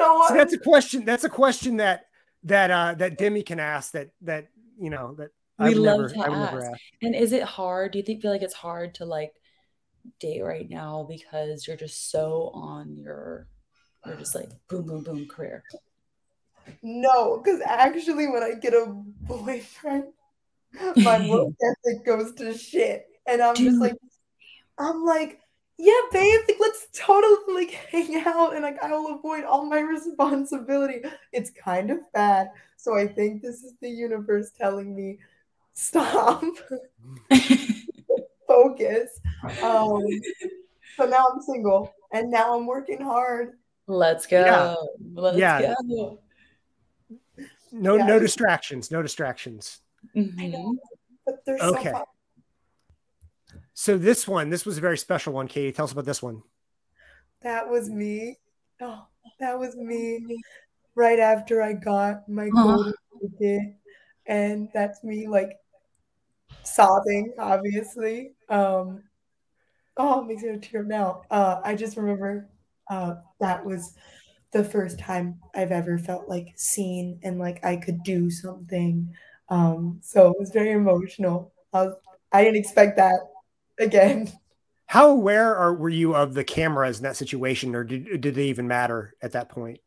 [0.00, 0.28] No one.
[0.28, 1.04] So that's a question.
[1.04, 2.06] That's a question that
[2.42, 5.28] that uh that Demi can ask that that you know that
[5.60, 6.80] we I've love never, to I've ask.
[7.02, 7.92] And is it hard?
[7.92, 9.32] Do you think feel like it's hard to like
[10.18, 13.46] date right now because you're just so on your
[14.06, 15.64] or just like boom, boom, boom career?
[16.82, 20.04] No, because actually, when I get a boyfriend,
[20.96, 23.68] my work ethic goes to shit, and I'm Dude.
[23.68, 23.96] just like,
[24.78, 25.40] I'm like,
[25.78, 29.80] yeah, babe, like, let's totally like hang out, and like I will avoid all my
[29.80, 31.02] responsibility.
[31.32, 35.18] It's kind of bad, so I think this is the universe telling me,
[35.74, 36.44] stop,
[38.46, 39.20] focus.
[39.62, 40.02] Um,
[40.96, 43.52] so now I'm single, and now I'm working hard
[43.86, 44.40] Let's go.
[44.40, 44.74] Yeah.
[45.14, 45.74] Let's yeah.
[45.88, 46.18] go.
[47.72, 48.06] No, yeah.
[48.06, 48.90] no distractions.
[48.90, 49.80] No distractions.
[50.14, 50.72] Mm-hmm.
[51.48, 51.92] okay.
[51.92, 52.04] So,
[53.74, 55.72] so this one, this was a very special one, Catie.
[55.72, 56.42] Tell us about this one.
[57.40, 58.36] That was me.
[58.80, 59.06] Oh,
[59.40, 60.40] that was me.
[60.94, 63.74] Right after I got my golden ticket,
[64.26, 65.56] and that's me like
[66.62, 68.34] sobbing, obviously.
[68.50, 69.02] Um,
[69.96, 71.22] oh, it makes me a tear now.
[71.30, 72.48] Uh, I just remember
[72.92, 73.94] uh, that was
[74.52, 79.14] the first time I've ever felt like seen and like I could do something.
[79.48, 81.52] Um, so it was very emotional.
[81.72, 81.94] I, was,
[82.32, 83.18] I didn't expect that
[83.78, 84.30] again.
[84.86, 88.48] How aware are were you of the cameras in that situation, or did did they
[88.48, 89.80] even matter at that point?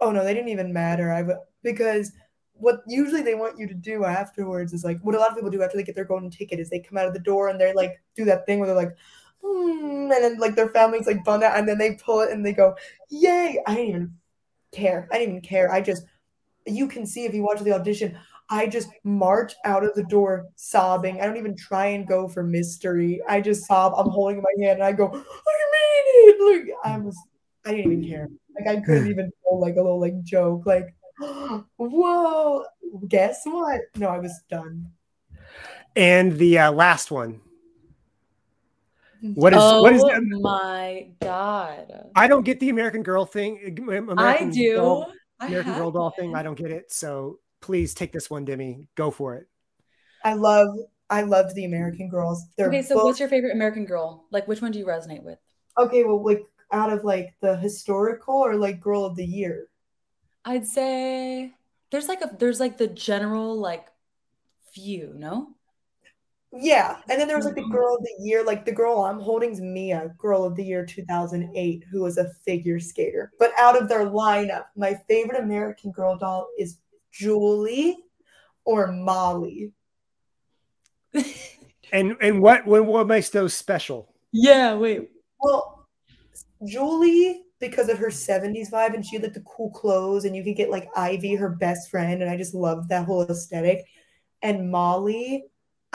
[0.00, 1.12] Oh no, they didn't even matter.
[1.12, 1.26] I
[1.62, 2.10] because
[2.54, 5.50] what usually they want you to do afterwards is like what a lot of people
[5.50, 7.60] do after they get their golden ticket is they come out of the door and
[7.60, 8.96] they're like do that thing where they're like
[9.42, 12.44] hmm, and then like their families like bummed out, and then they pull it and
[12.44, 12.76] they go,
[13.10, 14.14] "Yay!" I didn't even
[14.72, 15.08] care.
[15.10, 15.72] I didn't even care.
[15.72, 16.04] I just,
[16.66, 18.18] you can see if you watch the audition,
[18.48, 21.20] I just march out of the door sobbing.
[21.20, 23.20] I don't even try and go for mystery.
[23.28, 23.94] I just sob.
[23.96, 26.40] I'm holding my hand and I go, I made it.
[26.40, 27.16] Look, I was,
[27.64, 28.28] I didn't even care.
[28.54, 30.64] Like I couldn't even pull like a little like joke.
[30.64, 30.94] Like,
[31.76, 32.64] whoa,
[33.08, 33.80] guess what?
[33.96, 34.92] No, I was done.
[35.96, 37.40] And the uh, last one.
[39.20, 42.10] What is oh what is oh my god?
[42.14, 43.58] I don't get the American Girl thing.
[43.64, 44.76] Eh, American I do.
[44.76, 46.34] Girl, American Girl doll thing.
[46.34, 46.92] I don't get it.
[46.92, 48.88] So please take this one, Demi.
[48.94, 49.46] Go for it.
[50.24, 50.68] I love
[51.08, 52.46] I loved the American Girls.
[52.56, 53.04] They're okay, so both...
[53.04, 54.26] what's your favorite American Girl?
[54.30, 55.38] Like which one do you resonate with?
[55.78, 56.42] Okay, well like
[56.72, 59.68] out of like the historical or like girl of the year?
[60.44, 61.52] I'd say
[61.90, 63.86] there's like a there's like the general like
[64.72, 65.55] few, no?
[66.58, 67.72] Yeah, and then there was like the mm-hmm.
[67.72, 70.84] girl of the year, like the girl I'm holding is Mia, girl of the year
[70.84, 73.32] 2008, who was a figure skater.
[73.38, 76.78] But out of their lineup, my favorite American Girl doll is
[77.12, 77.96] Julie
[78.64, 79.72] or Molly.
[81.92, 84.14] and and what, what what makes those special?
[84.32, 85.10] Yeah, wait.
[85.40, 85.88] Well,
[86.66, 90.44] Julie because of her 70s vibe and she had like the cool clothes and you
[90.44, 93.84] could get like Ivy, her best friend, and I just loved that whole aesthetic.
[94.42, 95.44] And Molly,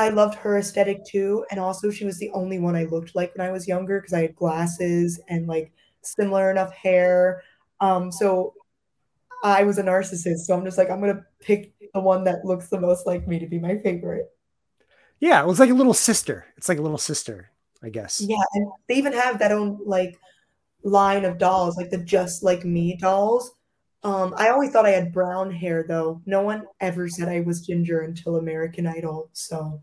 [0.02, 1.46] I loved her aesthetic too.
[1.52, 4.14] And also she was the only one I looked like when I was younger because
[4.14, 5.72] I had glasses and like
[6.02, 7.44] similar enough hair.
[7.80, 8.54] Um, so
[9.44, 10.40] I was a narcissist.
[10.40, 13.40] So I'm just like, I'm gonna pick the one that looks the most like me
[13.40, 14.28] to be my favorite.
[15.20, 16.46] Yeah, it was like a little sister.
[16.58, 17.52] It's like a little sister,
[17.84, 18.22] I guess.
[18.22, 20.20] Yeah, and they even have that own like
[20.84, 23.52] line of dolls, like the just like me dolls.
[24.04, 26.22] Um, I always thought I had brown hair though.
[26.26, 29.30] No one ever said I was ginger until American Idol.
[29.34, 29.82] So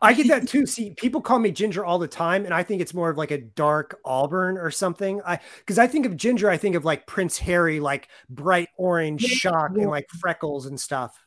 [0.00, 0.66] I get that too.
[0.66, 3.30] See, people call me ginger all the time, and I think it's more of like
[3.30, 5.20] a dark auburn or something.
[5.26, 9.22] I because I think of ginger, I think of like Prince Harry, like bright orange
[9.22, 9.82] shock yeah.
[9.82, 11.18] and like freckles and stuff.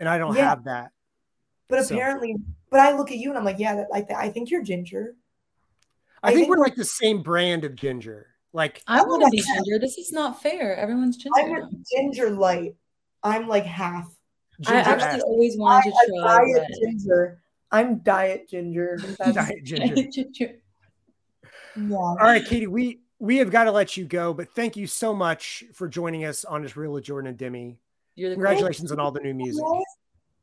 [0.00, 0.48] And I don't yeah.
[0.48, 0.92] have that.
[1.68, 1.94] But so.
[1.94, 2.36] apparently,
[2.70, 4.18] but I look at you and I'm like, yeah, that, like that.
[4.18, 5.14] I think you're ginger.
[6.22, 8.28] I, I think, think, we're like the same brand of ginger.
[8.52, 9.78] Like I want to be ginger.
[9.78, 10.76] This is not fair.
[10.76, 11.62] Everyone's ginger.
[11.62, 12.74] I'm ginger light.
[13.22, 14.08] I'm like half.
[14.60, 17.40] Ginger I actually always wanted I, to try diet ginger.
[17.70, 18.98] I'm diet ginger.
[19.18, 20.54] diet ginger.
[21.76, 21.96] yeah.
[21.96, 25.12] All right, Catie, we we have got to let you go, but thank you so
[25.12, 27.78] much for joining us on this Real with Jordan and Demi.
[28.16, 29.64] Congratulations on all the new music.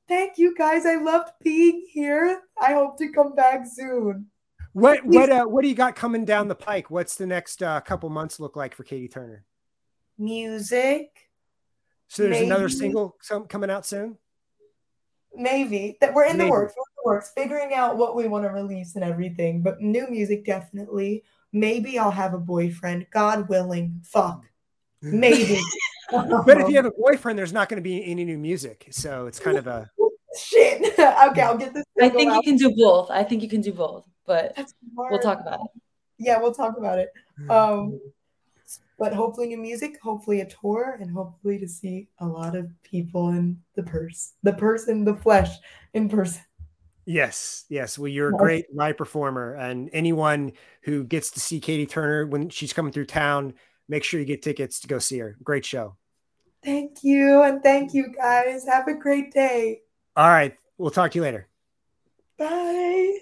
[0.08, 0.86] Thank you guys.
[0.86, 2.42] I loved being here.
[2.62, 4.28] I hope to come back soon.
[4.74, 6.92] What what uh, what do you got coming down the pike?
[6.92, 9.46] What's the next uh, couple months look like for Catie Turner?
[10.18, 11.10] Music.
[12.08, 12.46] So there's maybe.
[12.46, 14.18] another single some, coming out soon.
[15.34, 16.50] Maybe that we're in maybe.
[16.50, 16.74] the works.
[17.06, 19.62] We're works, figuring out what we want to release and everything.
[19.62, 21.24] But new music definitely.
[21.54, 23.08] Maybe I'll have a boyfriend.
[23.12, 24.02] God willing.
[24.04, 24.44] Fuck.
[25.02, 25.62] Maybe.
[26.12, 28.88] but if you have a boyfriend, there's not going to be any new music.
[28.90, 29.90] So it's kind of a
[30.38, 31.00] shit.
[31.00, 31.86] okay, I'll get this.
[32.02, 32.38] I think out.
[32.38, 33.10] you can do both.
[33.10, 34.58] I think you can do both but
[34.96, 35.82] we'll talk about it.
[36.18, 37.12] Yeah, we'll talk about it.
[37.50, 38.00] Um,
[38.98, 43.30] but hopefully new music, hopefully a tour, and hopefully to see a lot of people
[43.30, 45.50] in the purse, the person, the flesh
[45.94, 46.42] in person.
[47.06, 48.00] Yes, yes.
[48.00, 52.50] Well, you're a great live performer, and anyone who gets to see Catie Turner when
[52.50, 53.54] she's coming through town,
[53.88, 55.38] make sure you get tickets to go see her.
[55.44, 55.98] Great show.
[56.64, 58.66] Thank you, and thank you guys.
[58.66, 59.82] Have a great day.
[60.16, 61.48] All right, we'll talk to you later.
[62.40, 63.20] Bye.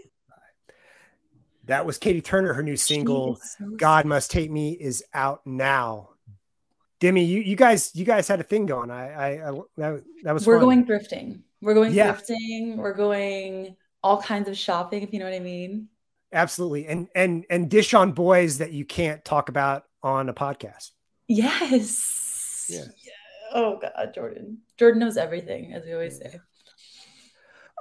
[1.66, 2.54] That was Catie Turner.
[2.54, 6.12] Her new single, so "God Must Hate Me," is out now.
[7.02, 8.90] Demi, you, you guys, you guys had a thing going.
[8.90, 10.48] I, I, I that, that was.
[10.48, 10.64] We're fun.
[10.64, 11.42] going thrifting.
[11.64, 12.14] We're going yeah.
[12.14, 12.76] thrifting.
[12.76, 15.88] We're going all kinds of shopping, if you know what I mean.
[16.34, 20.92] Absolutely, and and and dish on boys that you can't talk about on a podcast.
[21.28, 22.68] Yes.
[22.70, 22.82] Yeah.
[23.06, 23.14] yeah.
[23.54, 24.58] Oh God, Jordan.
[24.78, 26.40] Jordan knows everything, as we always say.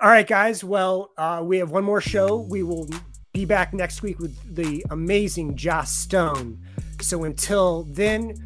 [0.00, 0.62] All right, guys.
[0.62, 2.36] Well, uh, we have one more show.
[2.48, 2.88] We will
[3.32, 6.60] be back next week with the amazing Joss Stone.
[7.00, 8.36] So until then,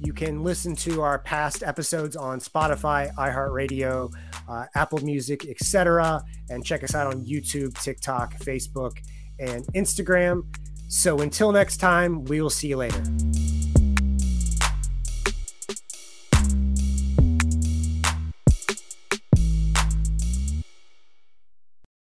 [0.00, 4.12] you can listen to our past episodes on Spotify, iHeartRadio,
[4.48, 8.98] uh, Apple Music, etc., and check us out on YouTube, TikTok, Facebook,
[9.38, 10.44] and Instagram.
[10.88, 13.02] So until next time, we will see you later.